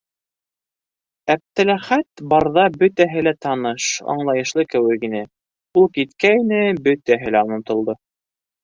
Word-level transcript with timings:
Әптеләхәт 1.33 2.23
барҙа 2.31 2.65
бөтәһе 2.85 3.25
лә 3.27 3.35
таныш, 3.47 3.91
аңлайышлы 4.15 4.67
кеүек 4.75 5.09
ине, 5.11 5.25
ул 5.83 5.91
киткәйне- 6.01 6.67
бөтәһе 6.91 7.39
лә 7.39 7.49
онотолдо. 7.51 7.99